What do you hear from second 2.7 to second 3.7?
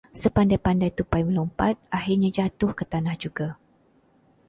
ke tanah juga.